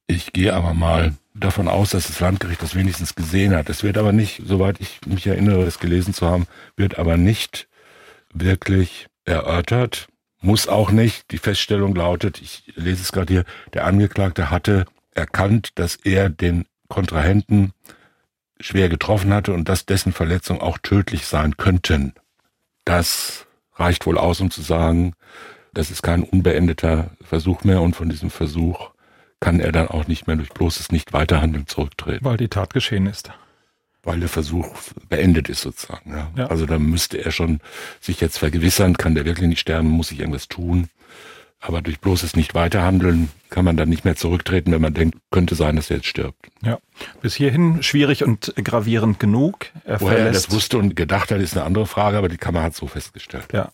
[0.08, 3.70] Ich gehe aber mal davon aus, dass das Landgericht das wenigstens gesehen hat.
[3.70, 7.68] Es wird aber nicht, soweit ich mich erinnere, es gelesen zu haben, wird aber nicht
[8.34, 10.08] wirklich erörtert.
[10.42, 11.30] Muss auch nicht.
[11.30, 16.66] Die Feststellung lautet, ich lese es gerade hier, der Angeklagte hatte erkannt, dass er den
[16.88, 17.74] Kontrahenten
[18.60, 22.14] schwer getroffen hatte und dass dessen Verletzungen auch tödlich sein könnten.
[22.86, 23.46] Das
[23.76, 25.14] reicht wohl aus, um zu sagen,
[25.74, 28.92] das ist kein unbeendeter Versuch mehr und von diesem Versuch
[29.40, 32.26] kann er dann auch nicht mehr durch bloßes Nicht-Weiterhandeln zurücktreten.
[32.26, 33.32] Weil die Tat geschehen ist.
[34.04, 34.68] Weil der Versuch
[35.08, 36.12] beendet ist sozusagen.
[36.12, 36.32] Ja.
[36.36, 36.48] ja.
[36.48, 37.60] Also da müsste er schon
[38.02, 40.90] sich jetzt vergewissern, kann der wirklich nicht sterben, muss ich irgendwas tun.
[41.62, 45.76] Aber durch bloßes Nicht-Weiterhandeln kann man dann nicht mehr zurücktreten, wenn man denkt, könnte sein,
[45.76, 46.50] dass er jetzt stirbt.
[46.62, 46.80] Ja,
[47.22, 49.66] bis hierhin schwierig und gravierend genug.
[49.84, 52.64] Er Woher er das wusste und gedacht hat, ist eine andere Frage, aber die Kammer
[52.64, 53.48] hat so festgestellt.
[53.52, 53.72] Ja.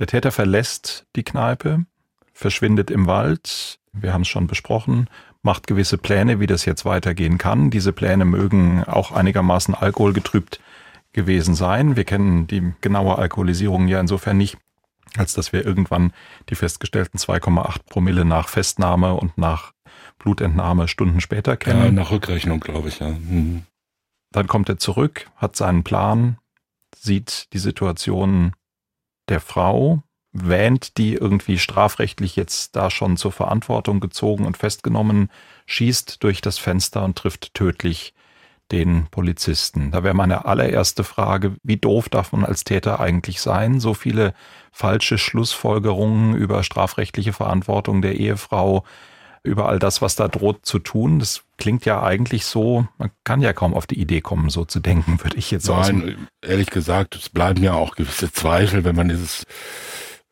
[0.00, 1.86] Der Täter verlässt die Kneipe,
[2.32, 5.08] verschwindet im Wald, wir haben es schon besprochen,
[5.42, 7.70] macht gewisse Pläne, wie das jetzt weitergehen kann.
[7.70, 10.60] Diese Pläne mögen auch einigermaßen alkoholgetrübt
[11.12, 11.96] gewesen sein.
[11.96, 14.58] Wir kennen die genaue Alkoholisierung ja insofern nicht,
[15.16, 16.12] als dass wir irgendwann
[16.48, 19.72] die festgestellten 2,8 Promille nach Festnahme und nach
[20.18, 21.84] Blutentnahme Stunden später kennen.
[21.84, 23.08] Ja, nach Rückrechnung, glaube ich, ja.
[23.08, 23.64] Mhm.
[24.32, 26.38] Dann kommt er zurück, hat seinen Plan,
[26.94, 28.52] sieht die Situation
[29.28, 30.02] der Frau,
[30.32, 35.30] wähnt die irgendwie strafrechtlich jetzt da schon zur Verantwortung gezogen und festgenommen,
[35.66, 38.14] schießt durch das Fenster und trifft tödlich
[38.72, 39.90] den Polizisten.
[39.92, 43.80] Da wäre meine allererste Frage, wie doof darf man als Täter eigentlich sein?
[43.80, 44.34] So viele
[44.72, 48.84] falsche Schlussfolgerungen über strafrechtliche Verantwortung der Ehefrau,
[49.42, 51.20] über all das, was da droht zu tun.
[51.20, 54.80] Das klingt ja eigentlich so, man kann ja kaum auf die Idee kommen, so zu
[54.80, 56.02] denken, würde ich jetzt sagen.
[56.04, 59.46] Nein, ehrlich gesagt, es bleiben ja auch gewisse Zweifel, wenn man dieses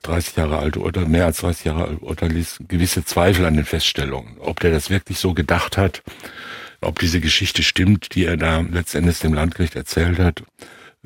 [0.03, 3.65] 30 Jahre alte Urteil, mehr als 30 Jahre alte Urteil liest, gewisse Zweifel an den
[3.65, 4.37] Feststellungen.
[4.41, 6.03] Ob der das wirklich so gedacht hat,
[6.85, 10.43] ob diese Geschichte stimmt, die er da letztendlich dem Landgericht erzählt hat,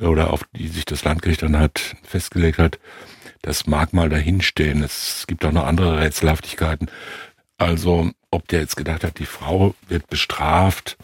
[0.01, 2.79] oder auf die sich das Landgericht dann hat festgelegt hat,
[3.43, 4.83] das mag mal dahinstehen.
[4.83, 6.91] Es gibt auch noch andere Rätselhaftigkeiten.
[7.57, 10.97] Also, ob der jetzt gedacht hat, die Frau wird bestraft,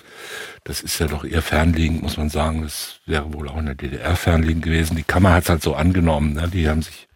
[0.63, 2.63] das ist ja doch eher fernliegend, muss man sagen.
[2.63, 4.97] Das wäre wohl auch in der DDR fernliegend gewesen.
[4.97, 6.35] Die Kammer hat es halt so angenommen.
[6.35, 6.49] Ne?
[6.49, 7.09] Die haben sich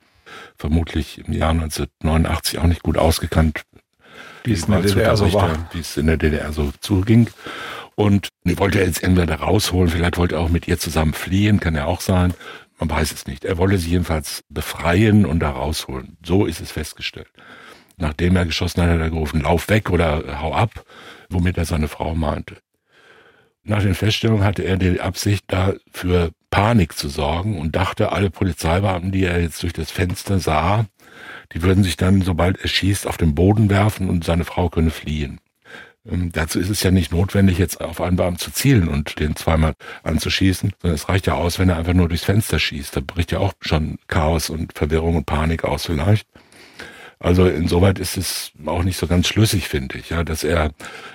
[0.57, 3.63] vermutlich im Jahr 1989 auch nicht gut ausgekannt,
[4.45, 5.69] wie es in der DDR so war.
[5.73, 7.29] Wie es in der DDR so zuging.
[7.95, 11.75] Und wollte er jetzt entweder rausholen, vielleicht wollte er auch mit ihr zusammen fliehen, kann
[11.75, 12.33] ja auch sein.
[12.79, 13.45] Man weiß es nicht.
[13.45, 16.17] Er wollte sie jedenfalls befreien und da rausholen.
[16.25, 17.31] So ist es festgestellt.
[17.97, 20.85] Nachdem er geschossen hat, hat er gerufen, lauf weg oder hau ab,
[21.29, 22.57] womit er seine Frau meinte.
[23.65, 28.31] Nach den Feststellungen hatte er die Absicht, da für Panik zu sorgen und dachte, alle
[28.31, 30.87] Polizeibeamten, die er jetzt durch das Fenster sah,
[31.53, 34.91] die würden sich dann, sobald er schießt, auf den Boden werfen und seine Frau könne
[34.91, 35.41] fliehen.
[36.07, 39.37] Ähm, dazu ist es ja nicht notwendig, jetzt auf einen Beamten zu zielen und den
[39.37, 42.97] zweimal anzuschießen, sondern es reicht ja aus, wenn er einfach nur durchs Fenster schießt.
[42.97, 46.27] Da bricht ja auch schon Chaos und Verwirrung und Panik aus vielleicht.
[47.21, 50.71] Also insoweit ist es auch nicht so ganz schlüssig, finde ich, ja, dass er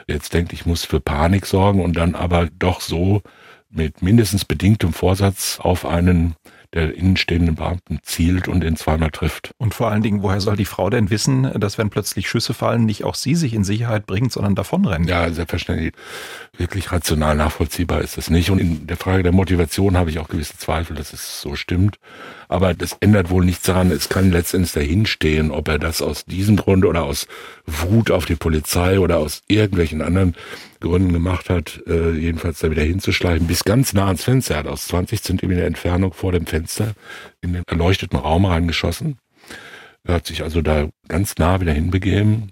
[0.05, 3.21] jetzt denkt, ich muss für Panik sorgen und dann aber doch so
[3.69, 6.35] mit mindestens bedingtem Vorsatz auf einen
[6.73, 9.51] der innenstehenden Beamten zielt und ihn zweimal trifft.
[9.57, 12.85] Und vor allen Dingen, woher soll die Frau denn wissen, dass wenn plötzlich Schüsse fallen,
[12.85, 15.07] nicht auch sie sich in Sicherheit bringt, sondern davonrennt?
[15.07, 15.93] Ja, selbstverständlich.
[16.57, 18.49] Wirklich rational nachvollziehbar ist das nicht.
[18.49, 21.99] Und in der Frage der Motivation habe ich auch gewisse Zweifel, dass es so stimmt.
[22.47, 23.91] Aber das ändert wohl nichts daran.
[23.91, 27.27] Es kann letztendlich dahinstehen, ob er das aus diesem Grund oder aus
[27.65, 30.35] Wut auf die Polizei oder aus irgendwelchen anderen
[30.83, 34.55] Gründen gemacht hat, äh, jedenfalls da wieder hinzuschleifen, bis ganz nah ans Fenster.
[34.55, 36.93] Er hat aus 20 Zentimeter Entfernung vor dem Fenster
[37.41, 39.17] in den erleuchteten Raum reingeschossen.
[40.03, 42.51] Er hat sich also da ganz nah wieder hinbegeben.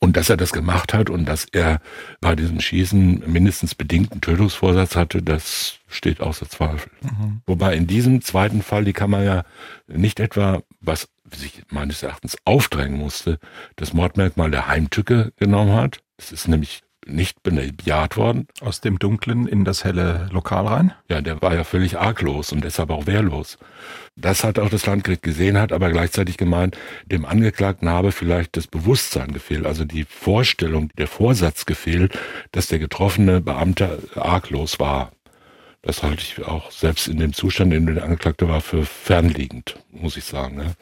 [0.00, 1.80] Und dass er das gemacht hat und dass er
[2.20, 6.90] bei diesem Schießen mindestens bedingten Tötungsvorsatz hatte, das steht außer Zweifel.
[7.02, 7.42] Mhm.
[7.46, 9.44] Wobei in diesem zweiten Fall, die kann man ja
[9.86, 13.38] nicht etwa, was sich meines Erachtens aufdrängen musste,
[13.76, 16.00] das Mordmerkmal der Heimtücke genommen hat.
[16.16, 18.46] Das ist nämlich nicht bejaht worden.
[18.60, 20.92] Aus dem Dunklen in das helle Lokal rein?
[21.08, 23.58] Ja, der war ja völlig arglos und deshalb auch wehrlos.
[24.16, 28.66] Das hat auch das Landgericht gesehen, hat aber gleichzeitig gemeint, dem Angeklagten habe vielleicht das
[28.66, 32.18] Bewusstsein gefehlt, also die Vorstellung, der Vorsatz gefehlt,
[32.52, 35.12] dass der getroffene Beamte arglos war.
[35.80, 39.76] Das halte ich auch selbst in dem Zustand, in dem der Angeklagte war, für fernliegend,
[39.90, 40.56] muss ich sagen.
[40.56, 40.74] Ne?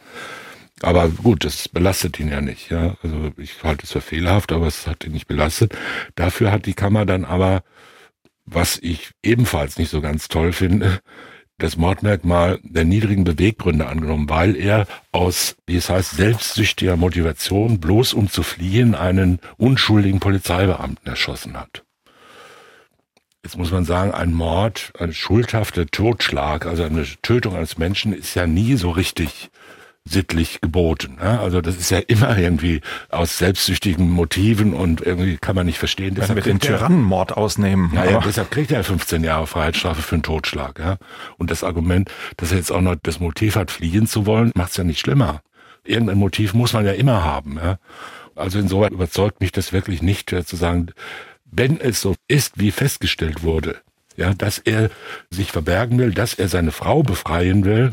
[0.83, 2.71] Aber gut, das belastet ihn ja nicht.
[2.71, 2.97] Ja?
[3.03, 5.77] Also ich halte es für fehlerhaft, aber es hat ihn nicht belastet.
[6.15, 7.63] Dafür hat die Kammer dann aber,
[8.47, 11.01] was ich ebenfalls nicht so ganz toll finde,
[11.59, 18.15] das Mordmerkmal der niedrigen Beweggründe angenommen, weil er aus, wie es heißt, selbstsüchtiger Motivation, bloß
[18.15, 21.85] um zu fliehen, einen unschuldigen Polizeibeamten erschossen hat.
[23.43, 28.35] Jetzt muss man sagen, ein Mord, ein schuldhafter Totschlag, also eine Tötung eines Menschen ist
[28.35, 29.51] ja nie so richtig
[30.05, 31.19] sittlich geboten.
[31.21, 31.41] Ja?
[31.41, 36.15] Also das ist ja immer irgendwie aus selbstsüchtigen Motiven und irgendwie kann man nicht verstehen.
[36.15, 37.93] Deshalb wir den Tyrannenmord ausnehmen.
[37.95, 40.79] Ja, ja, deshalb kriegt er 15 Jahre Freiheitsstrafe für einen Totschlag.
[40.79, 40.97] Ja?
[41.39, 44.71] Und das Argument, dass er jetzt auch noch das Motiv hat, fliehen zu wollen, macht
[44.71, 45.43] es ja nicht schlimmer.
[45.85, 47.59] Irgendein Motiv muss man ja immer haben.
[47.63, 47.79] Ja?
[48.37, 50.89] Also insoweit überzeugt mich das wirklich nicht, zu sagen,
[51.51, 53.77] wenn es so ist, wie festgestellt wurde,
[54.17, 54.91] ja, dass er
[55.31, 57.93] sich verbergen will, dass er seine Frau befreien will,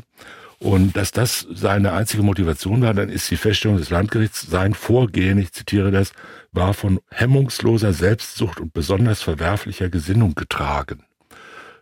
[0.60, 5.38] und dass das seine einzige Motivation war, dann ist die Feststellung des Landgerichts, sein Vorgehen,
[5.38, 6.14] ich zitiere das,
[6.52, 11.04] war von hemmungsloser Selbstsucht und besonders verwerflicher Gesinnung getragen.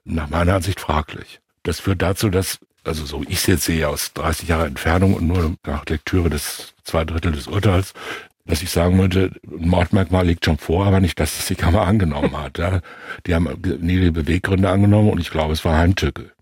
[0.03, 1.39] Nach meiner Ansicht fraglich.
[1.63, 5.25] Das führt dazu, dass, also so ich es jetzt sehe, aus 30 Jahren Entfernung und
[5.25, 7.93] nur nach Lektüre des zwei Drittel des Urteils,
[8.45, 11.87] dass ich sagen würde, ein Mordmerkmal liegt schon vor, aber nicht, dass es die Kammer
[11.87, 12.59] angenommen hat.
[12.59, 12.81] Ja.
[13.25, 13.47] Die haben
[13.79, 16.34] niedrige Beweggründe angenommen und ich glaube, es war Heimtücke.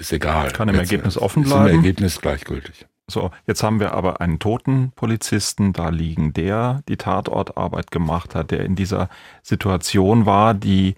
[0.00, 0.50] Ist egal.
[0.50, 1.68] Kann im Ergebnis offen Ist bleiben.
[1.68, 2.86] im Ergebnis gleichgültig.
[3.06, 8.50] So, jetzt haben wir aber einen toten Polizisten da liegen, der die Tatortarbeit gemacht hat,
[8.50, 9.08] der in dieser
[9.42, 10.94] Situation war, die,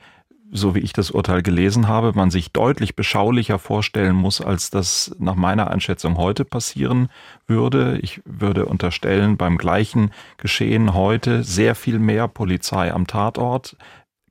[0.51, 5.17] so wie ich das Urteil gelesen habe, man sich deutlich beschaulicher vorstellen muss, als das
[5.19, 7.09] nach meiner Einschätzung heute passieren
[7.47, 7.99] würde.
[8.03, 13.75] Ich würde unterstellen, beim gleichen Geschehen heute sehr viel mehr Polizei am Tatort,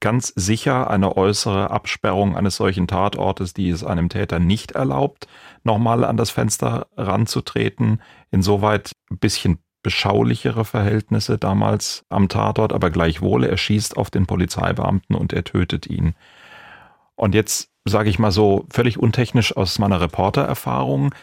[0.01, 5.27] ganz sicher eine äußere Absperrung eines solchen Tatortes, die es einem Täter nicht erlaubt,
[5.63, 8.01] nochmal an das Fenster ranzutreten.
[8.31, 15.15] Insoweit ein bisschen beschaulichere Verhältnisse damals am Tatort, aber gleichwohl, er schießt auf den Polizeibeamten
[15.15, 16.15] und er tötet ihn.
[17.15, 21.13] Und jetzt sage ich mal so völlig untechnisch aus meiner Reportererfahrung,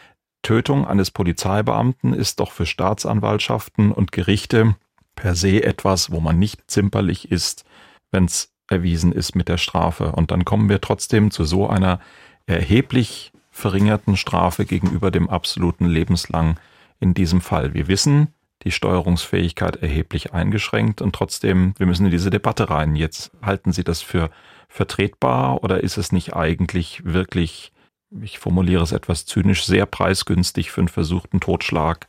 [0.42, 4.76] Tötung eines Polizeibeamten ist doch für Staatsanwaltschaften und Gerichte
[5.14, 7.64] per se etwas, wo man nicht zimperlich ist,
[8.12, 10.12] wenn es erwiesen ist mit der Strafe.
[10.12, 12.00] Und dann kommen wir trotzdem zu so einer
[12.46, 16.58] erheblich verringerten Strafe gegenüber dem absoluten lebenslang
[17.00, 17.74] in diesem Fall.
[17.74, 18.28] Wir wissen,
[18.62, 22.96] die Steuerungsfähigkeit erheblich eingeschränkt und trotzdem, wir müssen in diese Debatte rein.
[22.96, 24.30] Jetzt halten Sie das für
[24.68, 27.72] vertretbar oder ist es nicht eigentlich wirklich,
[28.20, 32.06] ich formuliere es etwas zynisch, sehr preisgünstig für einen versuchten Totschlag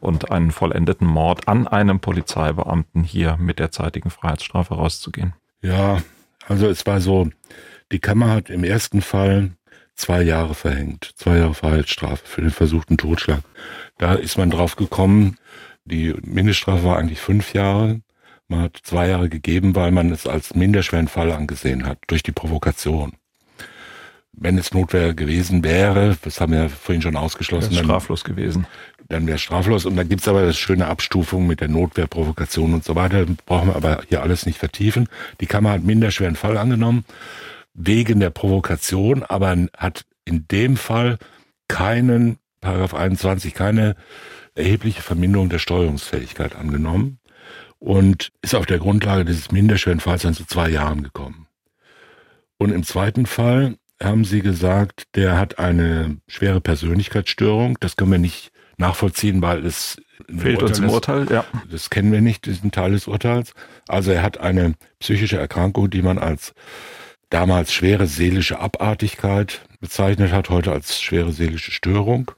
[0.00, 5.34] und einen vollendeten Mord an einem Polizeibeamten hier mit der zeitigen Freiheitsstrafe rauszugehen?
[5.62, 6.02] Ja,
[6.46, 7.30] also es war so,
[7.92, 9.52] die Kammer hat im ersten Fall
[9.94, 13.42] zwei Jahre verhängt, zwei Jahre Freiheitsstrafe für den versuchten Totschlag.
[13.98, 15.36] Da ist man drauf gekommen,
[15.84, 18.00] die Mindeststrafe war eigentlich fünf Jahre.
[18.48, 22.32] Man hat zwei Jahre gegeben, weil man es als minderschweren Fall angesehen hat, durch die
[22.32, 23.12] Provokation.
[24.32, 28.66] Wenn es Notwehr gewesen wäre, das haben wir vorhin schon ausgeschlossen, ist straflos gewesen.
[29.12, 29.84] Dann wäre es straflos.
[29.84, 33.26] Und dann gibt's aber das schöne Abstufung mit der Notwehr, Provokation und so weiter.
[33.46, 35.08] Brauchen wir aber hier alles nicht vertiefen.
[35.40, 37.04] Die Kammer hat minderschweren Fall angenommen,
[37.74, 41.18] wegen der Provokation, aber hat in dem Fall
[41.68, 43.96] keinen, Paragraph 21, keine
[44.54, 47.18] erhebliche Verminderung der Steuerungsfähigkeit angenommen
[47.78, 51.46] und ist auf der Grundlage dieses minderschweren Falls dann zu zwei Jahren gekommen.
[52.58, 57.78] Und im zweiten Fall haben sie gesagt, der hat eine schwere Persönlichkeitsstörung.
[57.80, 60.00] Das können wir nicht nachvollziehen, weil es
[60.36, 61.44] Fehlt uns im Urteil, ja.
[61.70, 63.54] das kennen wir nicht, diesen Teil des Urteils.
[63.88, 66.54] Also er hat eine psychische Erkrankung, die man als
[67.30, 72.30] damals schwere seelische Abartigkeit bezeichnet hat, heute als schwere seelische Störung,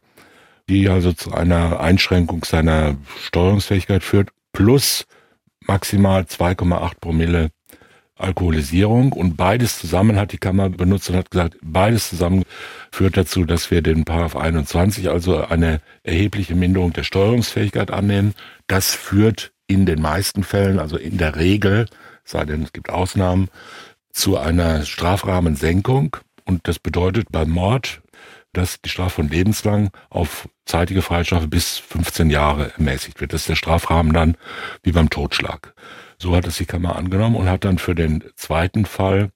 [0.69, 5.05] die also zu einer Einschränkung seiner Steuerungsfähigkeit führt, plus
[5.61, 7.51] maximal 2,8 Promille
[8.17, 12.45] Alkoholisierung und beides zusammen hat die Kammer benutzt und hat gesagt, beides zusammen
[12.93, 18.35] führt dazu, dass wir den Paragraph 21, also eine erhebliche Minderung der Steuerungsfähigkeit annehmen.
[18.69, 21.87] Das führt in den meisten Fällen, also in der Regel,
[22.23, 23.49] sei denn es gibt Ausnahmen,
[24.13, 26.17] zu einer Strafrahmensenkung.
[26.45, 28.01] Und das bedeutet beim Mord,
[28.53, 33.33] dass die Strafe von lebenslang auf zeitige Freiheitsstrafe bis 15 Jahre ermäßigt wird.
[33.33, 34.37] Das ist der Strafrahmen dann
[34.83, 35.75] wie beim Totschlag.
[36.25, 39.31] So hat es die Kammer angenommen und hat dann für den zweiten Fall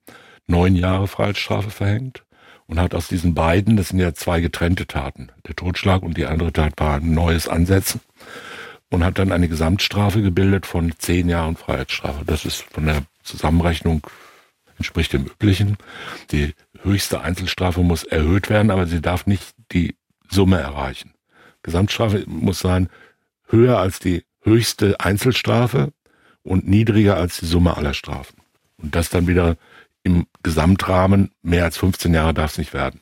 [0.47, 2.25] neun Jahre Freiheitsstrafe verhängt
[2.67, 6.25] und hat aus diesen beiden, das sind ja zwei getrennte Taten, der Totschlag und die
[6.25, 8.01] andere Tat war ein neues Ansetzen
[8.89, 12.25] und hat dann eine Gesamtstrafe gebildet von zehn Jahren Freiheitsstrafe.
[12.25, 14.07] Das ist von der Zusammenrechnung
[14.79, 15.77] entspricht dem üblichen.
[16.31, 19.95] Die höchste Einzelstrafe muss erhöht werden, aber sie darf nicht die
[20.31, 21.13] Summe erreichen.
[21.63, 22.89] Gesamtstrafe muss sein
[23.47, 25.93] höher als die höchste Einzelstrafe
[26.49, 28.37] und niedriger als die Summe aller Strafen.
[28.83, 29.57] Und das dann wieder
[30.03, 33.01] im Gesamtrahmen mehr als 15 Jahre darf es nicht werden.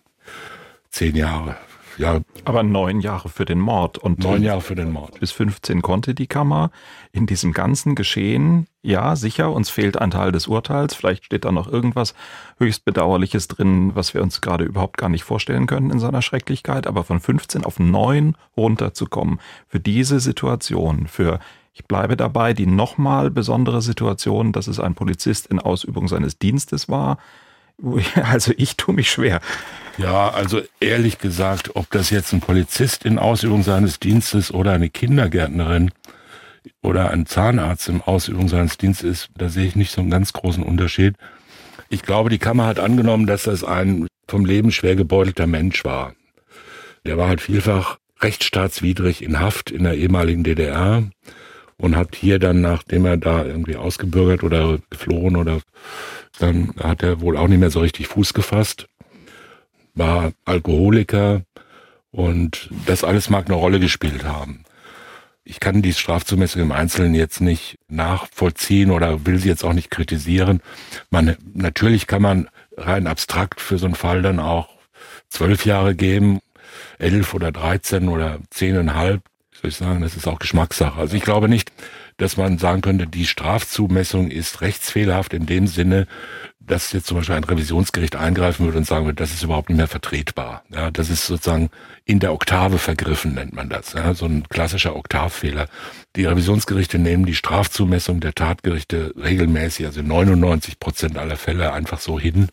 [0.90, 1.56] Zehn Jahre.
[1.98, 5.18] Ja, Aber neun Jahre für den Mord und neun Jahre für den Mord.
[5.18, 6.70] bis 15 konnte die Kammer
[7.10, 11.52] in diesem ganzen Geschehen, ja, sicher, uns fehlt ein Teil des Urteils, vielleicht steht da
[11.52, 12.14] noch irgendwas
[12.58, 16.86] höchst Bedauerliches drin, was wir uns gerade überhaupt gar nicht vorstellen können in seiner Schrecklichkeit,
[16.86, 21.40] aber von 15 auf 9 runterzukommen, für diese Situation, für,
[21.76, 26.88] ich bleibe dabei, die nochmal besondere Situation, dass es ein Polizist in Ausübung seines Dienstes
[26.88, 27.18] war,
[28.14, 29.40] also ich tue mich schwer.
[29.98, 34.88] Ja, also ehrlich gesagt, ob das jetzt ein Polizist in Ausübung seines Dienstes oder eine
[34.88, 35.90] Kindergärtnerin
[36.82, 40.32] oder ein Zahnarzt in Ausübung seines Dienstes ist, da sehe ich nicht so einen ganz
[40.32, 41.14] großen Unterschied.
[41.90, 46.14] Ich glaube, die Kammer hat angenommen, dass das ein vom Leben schwer gebeutelter Mensch war.
[47.04, 51.04] Der war halt vielfach rechtsstaatswidrig in Haft in der ehemaligen DDR
[51.78, 55.60] und hat hier dann, nachdem er da irgendwie ausgebürgert oder geflohen oder
[56.38, 58.86] dann hat er wohl auch nicht mehr so richtig Fuß gefasst
[59.96, 61.42] war Alkoholiker
[62.10, 64.62] und das alles mag eine Rolle gespielt haben.
[65.42, 69.90] Ich kann die Strafzumessung im Einzelnen jetzt nicht nachvollziehen oder will sie jetzt auch nicht
[69.90, 70.60] kritisieren.
[71.10, 74.68] Man, natürlich kann man rein abstrakt für so einen Fall dann auch
[75.28, 76.40] zwölf Jahre geben,
[76.98, 79.22] elf oder dreizehn oder zehneinhalb,
[79.60, 80.98] soll ich sagen, das ist auch Geschmackssache.
[80.98, 81.72] Also ich glaube nicht,
[82.16, 86.06] dass man sagen könnte, die Strafzumessung ist rechtsfehlerhaft in dem Sinne,
[86.66, 89.78] dass jetzt zum Beispiel ein Revisionsgericht eingreifen würde und sagen würde, das ist überhaupt nicht
[89.78, 90.64] mehr vertretbar.
[90.74, 91.70] Ja, das ist sozusagen
[92.04, 93.92] in der Oktave vergriffen, nennt man das.
[93.92, 95.68] Ja, so ein klassischer Oktavfehler.
[96.16, 102.18] Die Revisionsgerichte nehmen die Strafzumessung der Tatgerichte regelmäßig, also 99 Prozent aller Fälle einfach so
[102.18, 102.48] hin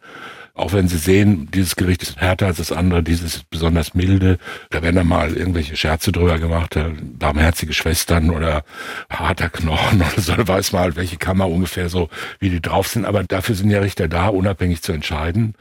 [0.55, 4.37] auch wenn Sie sehen, dieses Gericht ist härter als das andere, dieses ist besonders milde.
[4.69, 6.77] Da werden dann mal irgendwelche Scherze drüber gemacht,
[7.17, 8.63] barmherzige Schwestern oder
[9.09, 12.87] harter Knochen oder so, da weiß man halt, welche Kammer ungefähr so, wie die drauf
[12.87, 13.05] sind.
[13.05, 15.55] Aber dafür sind ja Richter da, unabhängig zu entscheiden.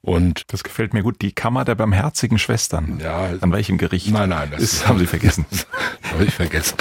[0.00, 1.20] Und das gefällt mir gut.
[1.22, 3.00] Die Kammer der barmherzigen Schwestern.
[3.00, 3.30] Ja.
[3.40, 4.10] An welchem Gericht?
[4.10, 5.46] Nein, nein, das ist, haben Sie vergessen.
[6.12, 6.76] habe ich vergessen.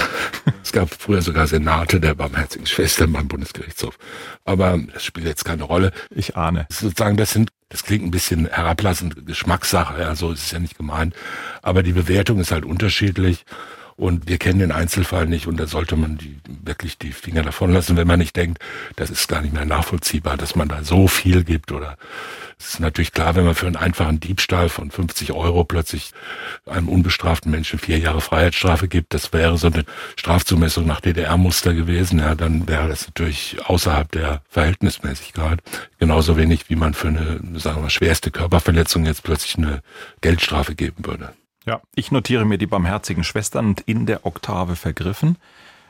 [0.64, 3.98] Es gab früher sogar Senate der barmherzigen Schwestern beim Bundesgerichtshof.
[4.44, 5.92] Aber das spielt jetzt keine Rolle.
[6.10, 6.68] Ich ahne.
[6.70, 10.78] Sozusagen, das sind, das klingt ein bisschen herablassend, Geschmackssache, ja, so ist es ja nicht
[10.78, 11.16] gemeint.
[11.62, 13.46] Aber die Bewertung ist halt unterschiedlich.
[13.98, 17.72] Und wir kennen den Einzelfall nicht und da sollte man die, wirklich die Finger davon
[17.72, 18.60] lassen, wenn man nicht denkt,
[18.98, 21.98] das ist gar nicht mehr nachvollziehbar, dass man da so viel gibt oder
[22.58, 26.12] es ist natürlich klar, wenn man für einen einfachen Diebstahl von 50 Euro plötzlich
[26.66, 29.84] einem unbestraften Menschen vier Jahre Freiheitsstrafe gibt, das wäre so eine
[30.16, 35.62] Strafzumessung nach DDR-Muster gewesen, ja, dann wäre das natürlich außerhalb der Verhältnismäßigkeit.
[36.00, 39.82] Genauso wenig, wie man für eine, sagen wir schwerste Körperverletzung jetzt plötzlich eine
[40.22, 41.34] Geldstrafe geben würde.
[41.66, 45.38] Ja, ich notiere mir die barmherzigen Schwestern in der Oktave vergriffen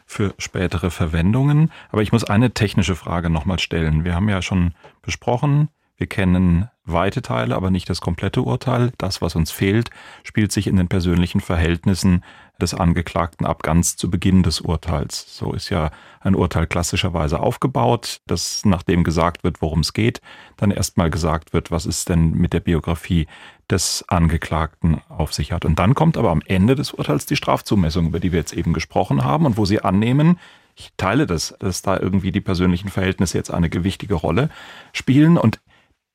[0.06, 1.72] für spätere Verwendungen.
[1.92, 4.06] Aber ich muss eine technische Frage nochmal stellen.
[4.06, 8.92] Wir haben ja schon besprochen, wir kennen weite Teile, aber nicht das komplette Urteil.
[8.98, 9.90] Das, was uns fehlt,
[10.24, 12.24] spielt sich in den persönlichen Verhältnissen
[12.62, 15.38] des Angeklagten ab ganz zu Beginn des Urteils.
[15.38, 15.92] So ist ja
[16.22, 20.22] ein Urteil klassischerweise aufgebaut, dass nachdem gesagt wird, worum es geht,
[20.58, 23.28] dann erstmal gesagt wird, was ist denn mit der Biografie
[23.70, 25.66] des Angeklagten auf sich hat.
[25.66, 28.74] Und dann kommt aber am Ende des Urteils die Strafzumessung, über die wir jetzt eben
[28.74, 30.40] gesprochen haben und wo Sie annehmen,
[30.78, 34.50] ich teile das, dass da irgendwie die persönlichen Verhältnisse jetzt eine gewichtige Rolle
[34.92, 35.60] spielen und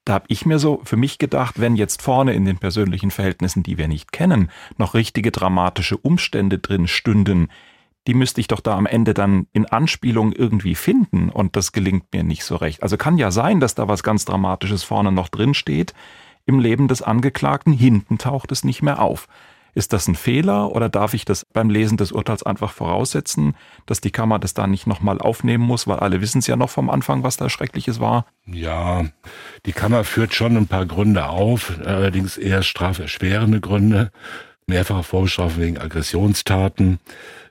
[0.04, 3.62] da habe ich mir so für mich gedacht, wenn jetzt vorne in den persönlichen Verhältnissen,
[3.62, 7.48] die wir nicht kennen, noch richtige dramatische Umstände drin stünden,
[8.06, 12.12] die müsste ich doch da am Ende dann in Anspielung irgendwie finden und das gelingt
[12.12, 12.82] mir nicht so recht.
[12.82, 15.94] Also kann ja sein, dass da was ganz Dramatisches vorne noch drin steht
[16.46, 19.28] im Leben des Angeklagten, hinten taucht es nicht mehr auf.
[19.74, 23.54] Ist das ein Fehler oder darf ich das beim Lesen des Urteils einfach voraussetzen,
[23.86, 26.70] dass die Kammer das da nicht nochmal aufnehmen muss, weil alle wissen es ja noch
[26.70, 28.26] vom Anfang, was da Schreckliches war?
[28.46, 29.04] Ja,
[29.66, 34.10] die Kammer führt schon ein paar Gründe auf, allerdings eher straferschwerende Gründe.
[34.66, 37.00] Mehrfache Vorbestrafung wegen Aggressionstaten.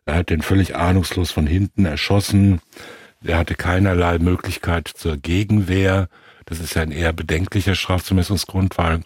[0.06, 2.62] Er hat den völlig ahnungslos von hinten erschossen.
[3.24, 6.08] Er hatte keinerlei Möglichkeit zur Gegenwehr.
[6.46, 9.02] Das ist ja ein eher bedenklicher Strafzumessungsgrund, weil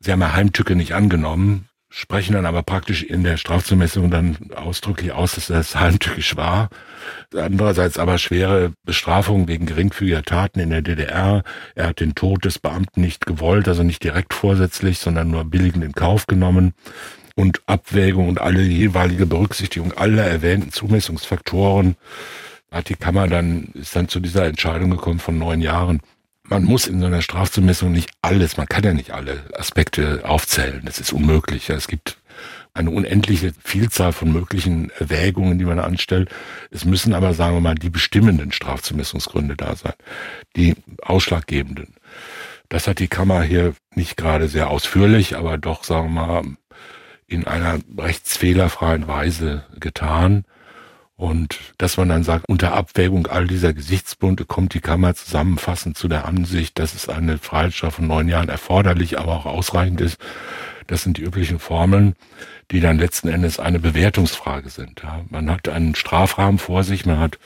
[0.00, 5.12] sie haben ja Heimtücke nicht angenommen sprechen dann aber praktisch in der Strafzumessung dann ausdrücklich
[5.12, 6.68] aus, dass das heimtückisch war.
[7.34, 11.42] Andererseits aber schwere Bestrafungen wegen geringfügiger Taten in der DDR.
[11.74, 15.84] Er hat den Tod des Beamten nicht gewollt, also nicht direkt vorsätzlich, sondern nur billigend
[15.84, 16.74] in Kauf genommen.
[17.34, 21.96] Und Abwägung und alle jeweilige Berücksichtigung aller erwähnten Zumessungsfaktoren
[22.70, 26.00] hat die Kammer dann, ist dann zu dieser Entscheidung gekommen von neun Jahren
[26.48, 30.82] man muss in so einer Strafzumessung nicht alles, man kann ja nicht alle Aspekte aufzählen.
[30.84, 31.70] Das ist unmöglich.
[31.70, 32.18] Es gibt
[32.74, 36.30] eine unendliche Vielzahl von möglichen Erwägungen, die man anstellt.
[36.70, 39.94] Es müssen aber, sagen wir mal, die bestimmenden Strafzumessungsgründe da sein,
[40.56, 41.94] die ausschlaggebenden.
[42.68, 46.42] Das hat die Kammer hier nicht gerade sehr ausführlich, aber doch, sagen wir mal,
[47.26, 50.44] in einer rechtsfehlerfreien Weise getan.
[51.18, 56.06] Und dass man dann sagt, unter Abwägung all dieser Gesichtspunkte kommt die Kammer zusammenfassend zu
[56.06, 60.18] der Ansicht, dass es eine Freiheitsstrafe von neun Jahren erforderlich, aber auch ausreichend ist.
[60.86, 62.14] Das sind die üblichen Formeln,
[62.70, 65.02] die dann letzten Endes eine Bewertungsfrage sind.
[65.02, 67.40] Ja, man hat einen Strafrahmen vor sich, man hat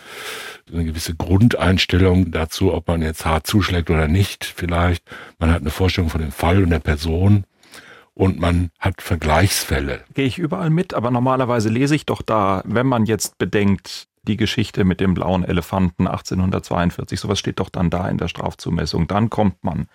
[0.70, 5.02] eine gewisse Grundeinstellung dazu, ob man jetzt hart zuschlägt oder nicht vielleicht.
[5.38, 7.44] Man hat eine Vorstellung von dem Fall und der Person
[8.14, 10.04] und man hat Vergleichsfälle.
[10.14, 14.36] Gehe ich überall mit, aber normalerweise lese ich doch da, wenn man jetzt bedenkt, die
[14.36, 19.30] Geschichte mit dem blauen Elefanten 1842, sowas steht doch dann da in der Strafzumessung, dann
[19.30, 19.86] kommt man.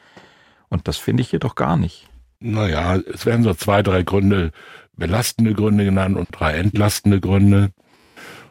[0.70, 2.10] Und das finde ich hier doch gar nicht.
[2.40, 4.52] Naja, es werden so zwei, drei Gründe,
[4.94, 7.72] belastende Gründe genannt und drei entlastende Gründe.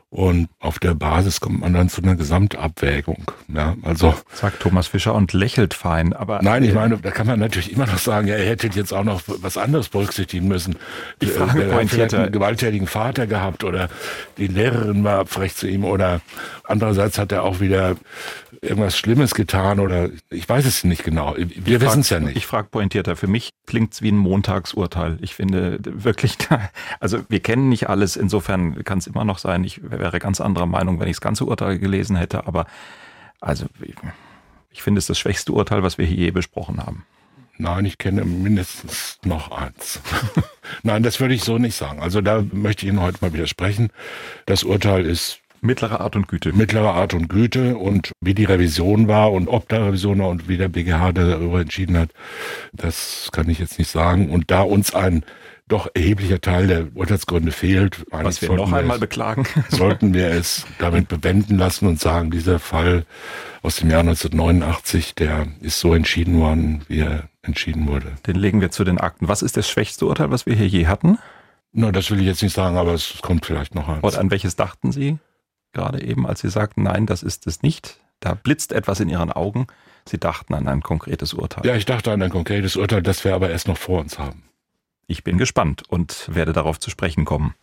[0.09, 3.25] Und auf der Basis kommt man dann zu einer Gesamtabwägung.
[3.53, 6.13] Ja, also sagt Thomas Fischer und lächelt fein.
[6.13, 8.93] Aber nein, ich meine, da kann man natürlich immer noch sagen, ja, er hätte jetzt
[8.93, 10.77] auch noch was anderes berücksichtigen müssen.
[11.21, 13.89] Die Frage er hat vielleicht einen gewalttätigen Vater gehabt oder
[14.39, 16.21] die Lehrerin war frech zu ihm oder
[16.65, 17.97] andererseits hat er auch wieder
[18.67, 21.35] irgendwas Schlimmes getan oder ich weiß es nicht genau.
[21.37, 22.37] Wir wissen es ja nicht.
[22.37, 23.17] Ich frage pointierter.
[23.17, 25.19] Für mich klingt es wie ein Montagsurteil.
[25.21, 26.37] Ich finde wirklich,
[27.01, 28.17] also wir kennen nicht alles.
[28.17, 29.65] Insofern kann es immer noch sein.
[29.65, 32.47] Ich wäre ganz anderer Meinung, wenn ich das ganze Urteil gelesen hätte.
[32.47, 32.67] Aber
[33.41, 33.67] also
[34.71, 37.05] ich finde es das schwächste Urteil, was wir hier je besprochen haben.
[37.59, 40.01] Nein, ich kenne mindestens noch eins.
[40.83, 42.01] Nein, das würde ich so nicht sagen.
[42.01, 43.91] Also da möchte ich Ihnen heute mal widersprechen.
[44.45, 46.53] Das Urteil ist Mittlere Art und Güte.
[46.53, 50.49] Mittlere Art und Güte und wie die Revision war und ob da Revision war und
[50.49, 52.11] wie der BGH darüber entschieden hat,
[52.73, 54.31] das kann ich jetzt nicht sagen.
[54.31, 55.25] Und da uns ein
[55.69, 60.65] doch erheblicher Teil der Urteilsgründe fehlt, was wir noch einmal es, beklagen, sollten wir es
[60.79, 63.05] damit bewenden lassen und sagen, dieser Fall
[63.63, 68.13] aus dem Jahr 1989, der ist so entschieden worden, wie er entschieden wurde.
[68.27, 69.27] Den legen wir zu den Akten.
[69.29, 71.19] Was ist das schwächste Urteil, was wir hier je hatten?
[71.73, 74.03] Na, das will ich jetzt nicht sagen, aber es kommt vielleicht noch eins.
[74.03, 75.19] Und an welches dachten Sie?
[75.77, 78.01] Gerade eben, als Sie sagten, nein, das ist es nicht.
[78.21, 79.67] Da blitzt etwas in Ihren Augen.
[80.09, 81.67] Sie dachten an ein konkretes Urteil.
[81.67, 84.45] Ja, ich dachte an ein konkretes Urteil, das wir aber erst noch vor uns haben.
[85.07, 87.55] Ich bin gespannt und werde darauf zu sprechen kommen.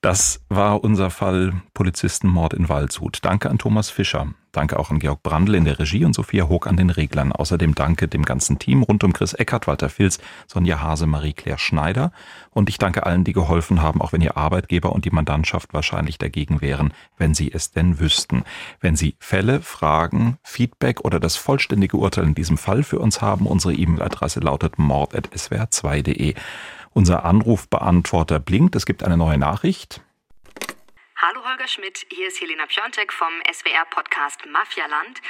[0.00, 3.18] Das war unser Fall Polizistenmord in Waldshut.
[3.22, 4.34] Danke an Thomas Fischer.
[4.54, 7.32] Danke auch an Georg Brandl in der Regie und Sophia Hoog an den Reglern.
[7.32, 12.12] Außerdem danke dem ganzen Team rund um Chris Eckert, Walter Filz, Sonja Hase, Marie-Claire Schneider.
[12.50, 16.18] Und ich danke allen, die geholfen haben, auch wenn ihr Arbeitgeber und die Mandantschaft wahrscheinlich
[16.18, 18.44] dagegen wären, wenn sie es denn wüssten.
[18.80, 23.46] Wenn Sie Fälle, Fragen, Feedback oder das vollständige Urteil in diesem Fall für uns haben,
[23.46, 26.34] unsere E-Mail-Adresse lautet mord.swr2.de.
[26.92, 28.76] Unser Anrufbeantworter blinkt.
[28.76, 30.00] Es gibt eine neue Nachricht.
[31.26, 35.22] Hallo Holger Schmidt, hier ist Helena Piontek vom SWR-Podcast Mafialand.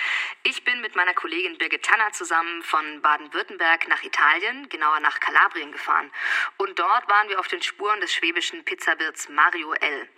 [0.43, 5.71] Ich bin mit meiner Kollegin Birgit Tanner zusammen von Baden-Württemberg nach Italien, genauer nach Kalabrien
[5.71, 6.11] gefahren.
[6.57, 10.09] Und dort waren wir auf den Spuren des schwäbischen Pizzawirts Mario L.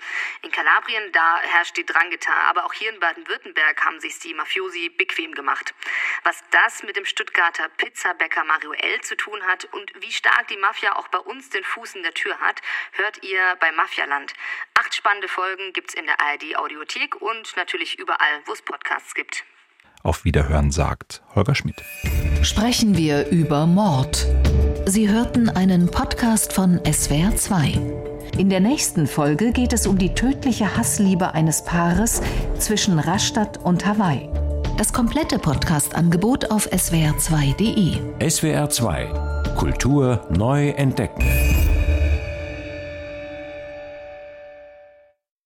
[0.41, 4.89] In Kalabrien, da herrscht die Drangheta, aber auch hier in Baden-Württemberg haben sich die Mafiosi
[4.89, 5.75] bequem gemacht.
[6.23, 10.57] Was das mit dem Stuttgarter Pizzabäcker Mario L zu tun hat und wie stark die
[10.57, 12.63] Mafia auch bei uns den Fuß in der Tür hat,
[12.93, 14.33] hört ihr bei Mafialand.
[14.73, 18.63] Acht spannende Folgen Folgen gibt es in der ARD Audiothek und natürlich überall, wo es
[18.63, 19.45] Podcasts gibt.
[20.03, 21.83] Auf Wiederhören sagt Holger Schmidt.
[22.43, 24.27] Sprechen wir über Mord.
[24.87, 28.39] Sie hörten einen Podcast von SWR2.
[28.39, 32.23] In der nächsten Folge geht es um die tödliche Hassliebe eines Paares
[32.59, 34.29] zwischen Rastatt und Hawaii.
[34.79, 37.97] Das komplette Podcast-Angebot auf swr2.de.
[38.21, 41.76] SWR2 Kultur neu entdecken.